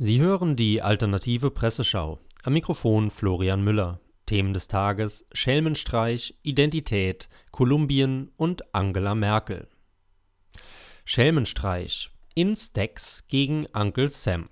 [0.00, 2.20] Sie hören die alternative Presseschau.
[2.44, 3.98] Am Mikrofon Florian Müller.
[4.26, 9.66] Themen des Tages: Schelmenstreich, Identität, Kolumbien und Angela Merkel.
[11.04, 12.10] Schelmenstreich.
[12.36, 14.48] In Stacks gegen Uncle Sam.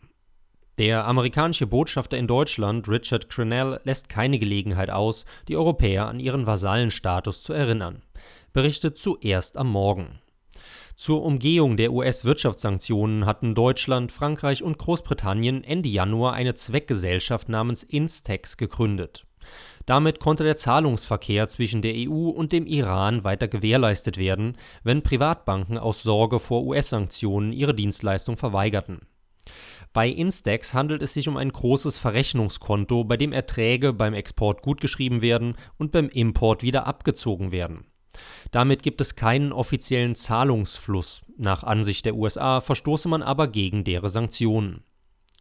[0.78, 6.46] Der amerikanische Botschafter in Deutschland, Richard Crenell, lässt keine Gelegenheit aus, die Europäer an ihren
[6.46, 8.02] Vasallenstatus zu erinnern.
[8.52, 10.18] Berichtet zuerst am Morgen.
[10.96, 18.56] Zur Umgehung der US-Wirtschaftssanktionen hatten Deutschland, Frankreich und Großbritannien Ende Januar eine Zweckgesellschaft namens Instex
[18.56, 19.26] gegründet.
[19.84, 25.76] Damit konnte der Zahlungsverkehr zwischen der EU und dem Iran weiter gewährleistet werden, wenn Privatbanken
[25.76, 29.06] aus Sorge vor US-Sanktionen ihre Dienstleistung verweigerten.
[29.92, 35.20] Bei Instex handelt es sich um ein großes Verrechnungskonto, bei dem Erträge beim Export gutgeschrieben
[35.20, 37.84] werden und beim Import wieder abgezogen werden
[38.50, 41.22] damit gibt es keinen offiziellen Zahlungsfluss.
[41.36, 44.84] Nach Ansicht der USA verstoße man aber gegen deren Sanktionen.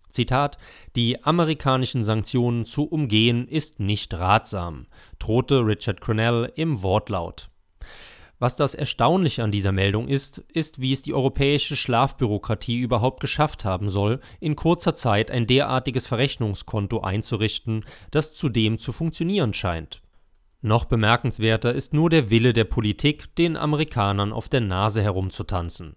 [0.09, 0.57] Zitat:
[0.95, 4.87] Die amerikanischen Sanktionen zu umgehen ist nicht ratsam,
[5.19, 7.49] drohte Richard Cronell im Wortlaut.
[8.37, 13.63] Was das Erstaunliche an dieser Meldung ist, ist, wie es die europäische Schlafbürokratie überhaupt geschafft
[13.63, 20.01] haben soll, in kurzer Zeit ein derartiges Verrechnungskonto einzurichten, das zudem zu funktionieren scheint.
[20.65, 25.95] Noch bemerkenswerter ist nur der Wille der Politik, den Amerikanern auf der Nase herumzutanzen.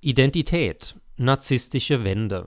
[0.00, 2.46] Identität narzisstische Wende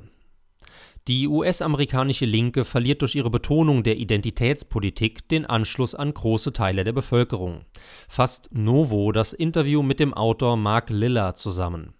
[1.09, 6.93] Die US-amerikanische Linke verliert durch ihre Betonung der Identitätspolitik den Anschluss an große Teile der
[6.93, 7.65] Bevölkerung.
[8.07, 11.95] Fasst Novo das Interview mit dem Autor Mark Liller zusammen.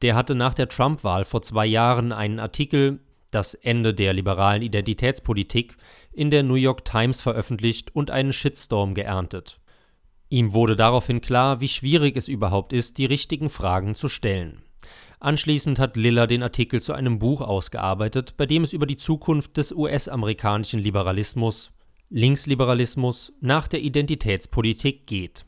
[0.00, 3.00] Der hatte nach der Trump-Wahl vor zwei Jahren einen Artikel
[3.32, 5.78] Das Ende der liberalen Identitätspolitik
[6.12, 9.58] in der New York Times veröffentlicht und einen Shitstorm geerntet.
[10.28, 14.62] Ihm wurde daraufhin klar, wie schwierig es überhaupt ist, die richtigen Fragen zu stellen.
[15.18, 19.56] Anschließend hat Liller den Artikel zu einem Buch ausgearbeitet, bei dem es über die Zukunft
[19.56, 21.70] des US-amerikanischen Liberalismus,
[22.10, 25.46] Linksliberalismus, nach der Identitätspolitik geht.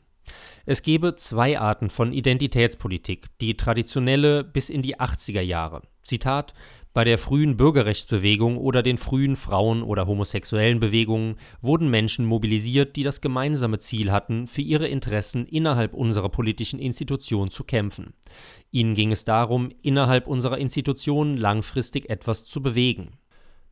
[0.65, 5.83] Es gebe zwei Arten von Identitätspolitik, die traditionelle bis in die 80er Jahre.
[6.03, 6.55] Zitat
[6.95, 13.03] bei der frühen Bürgerrechtsbewegung oder den frühen Frauen- oder homosexuellen Bewegungen wurden Menschen mobilisiert, die
[13.03, 18.13] das gemeinsame Ziel hatten, für ihre Interessen innerhalb unserer politischen Institution zu kämpfen.
[18.71, 23.17] Ihnen ging es darum, innerhalb unserer Institutionen langfristig etwas zu bewegen.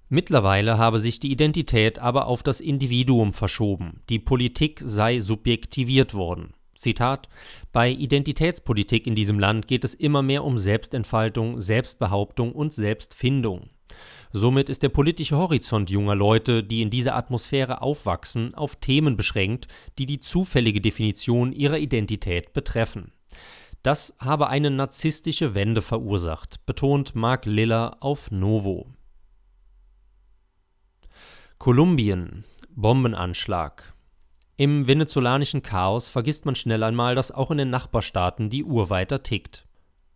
[0.10, 6.54] Mittlerweile habe sich die Identität aber auf das Individuum verschoben, die Politik sei subjektiviert worden
[6.84, 7.28] Zitat:
[7.72, 13.70] Bei Identitätspolitik in diesem Land geht es immer mehr um Selbstentfaltung, Selbstbehauptung und Selbstfindung.
[14.32, 19.68] Somit ist der politische Horizont junger Leute, die in dieser Atmosphäre aufwachsen, auf Themen beschränkt,
[20.00, 23.12] die die zufällige Definition ihrer Identität betreffen.
[23.84, 28.88] Das habe eine narzisstische Wende verursacht, betont Mark Liller auf Novo.
[31.60, 32.46] Kolumbien
[32.76, 33.93] Bombenanschlag
[34.56, 39.24] im venezolanischen Chaos vergisst man schnell einmal, dass auch in den Nachbarstaaten die Uhr weiter
[39.24, 39.66] tickt.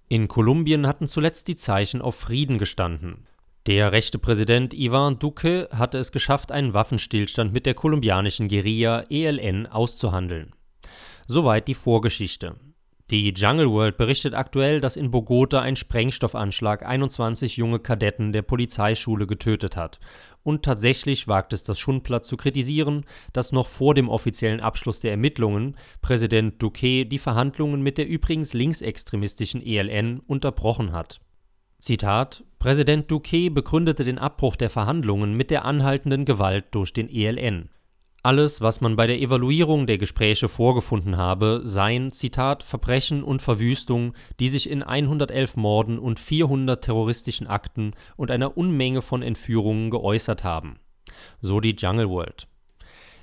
[0.10, 3.28] In Kolumbien hatten zuletzt die Zeichen auf Frieden gestanden.
[3.66, 9.68] Der rechte Präsident Ivan Duque hatte es geschafft, einen Waffenstillstand mit der kolumbianischen Guerilla ELN
[9.68, 10.54] auszuhandeln.
[11.28, 12.56] Soweit die Vorgeschichte.
[13.10, 19.28] Die Jungle World berichtet aktuell, dass in Bogota ein Sprengstoffanschlag 21 junge Kadetten der Polizeischule
[19.28, 20.02] getötet hat.
[20.44, 25.12] Und tatsächlich wagt es das Schundblatt zu kritisieren, dass noch vor dem offiziellen Abschluss der
[25.12, 31.22] Ermittlungen Präsident Duque die Verhandlungen mit der übrigens linksextremistischen ELN unterbrochen hat.
[31.80, 37.70] Zitat: Präsident Duque begründete den Abbruch der Verhandlungen mit der anhaltenden Gewalt durch den ELN.
[38.28, 44.16] Alles, was man bei der Evaluierung der Gespräche vorgefunden habe, seien, Zitat, Verbrechen und Verwüstung,
[44.42, 50.44] die sich in 111 Morden und 400 terroristischen Akten und einer Unmenge von Entführungen geäußert
[50.44, 50.78] haben.
[51.40, 52.50] So die Jungle World.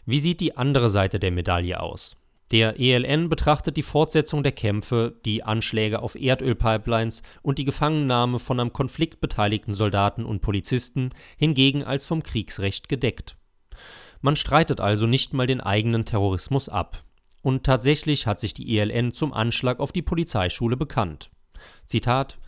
[0.07, 2.17] Wie sieht die andere Seite der Medaille aus?
[2.51, 8.59] Der ELN betrachtet die Fortsetzung der Kämpfe, die Anschläge auf Erdölpipelines und die Gefangennahme von
[8.59, 13.37] am Konflikt beteiligten Soldaten und Polizisten hingegen als vom Kriegsrecht gedeckt.
[14.25, 17.05] Man streitet also nicht mal den eigenen Terrorismus ab.
[17.43, 21.29] Und tatsächlich hat sich die ELN zum Anschlag auf die Polizeischule bekannt.
[21.85, 22.39] Zitat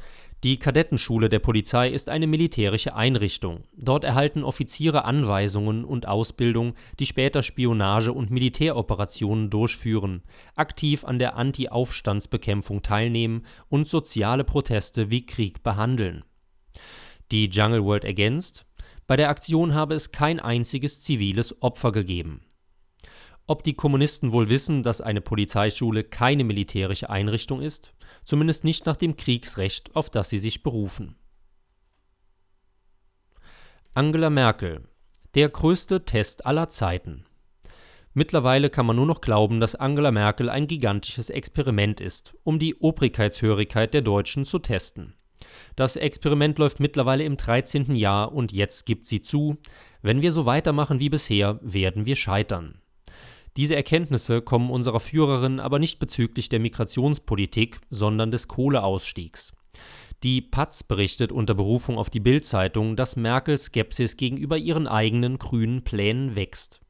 [0.42, 3.64] Die Kadettenschule der Polizei ist eine militärische Einrichtung.
[3.76, 10.22] Dort erhalten Offiziere Anweisungen und Ausbildung, die später Spionage und Militäroperationen durchführen,
[10.54, 16.24] aktiv an der Anti-Aufstandsbekämpfung teilnehmen und soziale Proteste wie Krieg behandeln.
[17.32, 18.64] Die Jungle World ergänzt,
[19.06, 22.42] bei der Aktion habe es kein einziges ziviles Opfer gegeben.
[23.46, 27.92] Ob die Kommunisten wohl wissen, dass eine Polizeischule keine militärische Einrichtung ist?
[28.24, 31.14] Zumindest nicht nach dem Kriegsrecht, auf das sie sich berufen.
[33.94, 34.88] Angela Merkel.
[35.34, 37.24] Der größte Test aller Zeiten.
[38.14, 42.74] Mittlerweile kann man nur noch glauben, dass Angela Merkel ein gigantisches Experiment ist, um die
[42.74, 45.14] Obrigkeitshörigkeit der Deutschen zu testen.
[45.76, 47.94] Das Experiment läuft mittlerweile im 13.
[47.94, 49.56] Jahr und jetzt gibt sie zu,
[50.02, 52.80] wenn wir so weitermachen wie bisher, werden wir scheitern.
[53.56, 59.52] Diese Erkenntnisse kommen unserer Führerin aber nicht bezüglich der Migrationspolitik, sondern des Kohleausstiegs.
[60.22, 65.84] Die Paz berichtet unter Berufung auf die Bild-Zeitung, dass Merkels Skepsis gegenüber ihren eigenen grünen
[65.84, 66.80] Plänen wächst.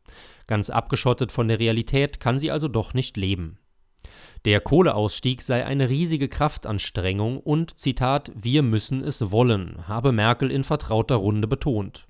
[0.47, 3.58] Ganz abgeschottet von der Realität kann sie also doch nicht leben.
[4.44, 10.64] Der Kohleausstieg sei eine riesige Kraftanstrengung und, Zitat, wir müssen es wollen, habe Merkel in
[10.64, 12.06] vertrauter Runde betont.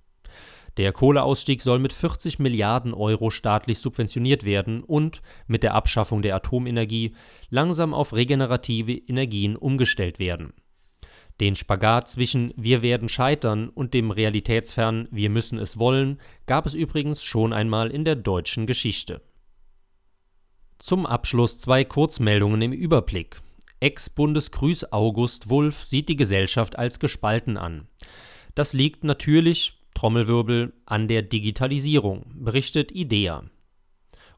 [0.76, 6.36] Der Kohleausstieg soll mit 40 Milliarden Euro staatlich subventioniert werden und mit der Abschaffung der
[6.36, 7.14] Atomenergie
[7.48, 10.52] langsam auf regenerative Energien umgestellt werden.
[11.40, 16.74] Den Spagat zwischen Wir werden scheitern und dem realitätsfernen Wir müssen es wollen gab es
[16.74, 19.22] übrigens schon einmal in der deutschen Geschichte.
[20.78, 23.40] Zum Abschluss zwei Kurzmeldungen im Überblick.
[23.80, 27.88] Ex-Bundesgrüß August Wulff sieht die Gesellschaft als gespalten an.
[28.54, 33.44] Das liegt natürlich Trommelwirbel an der Digitalisierung, berichtet IDEA.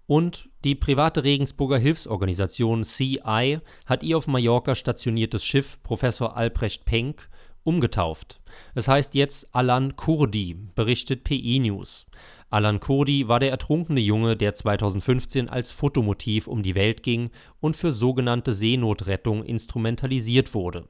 [0.07, 7.29] Und die private Regensburger Hilfsorganisation CI hat ihr auf Mallorca stationiertes Schiff Professor Albrecht Penck
[7.69, 8.41] umgetauft.
[8.75, 12.07] Es heißt jetzt Alan Kurdi, berichtet PI News.
[12.49, 17.31] Alan Kurdi war der ertrunkene Junge, der 2015 als Fotomotiv um die Welt ging
[17.61, 20.87] und für sogenannte Seenotrettung instrumentalisiert wurde.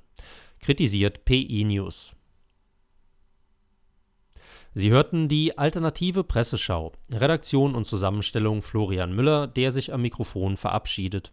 [0.61, 2.15] Kritisiert PI News.
[4.73, 6.93] Sie hörten die alternative Presseschau.
[7.11, 11.33] Redaktion und Zusammenstellung Florian Müller, der sich am Mikrofon verabschiedet.